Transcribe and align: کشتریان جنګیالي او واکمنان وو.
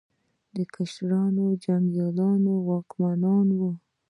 کشتریان 0.73 1.37
جنګیالي 1.63 2.27
او 2.53 2.65
واکمنان 2.69 3.47
وو. 3.57 3.69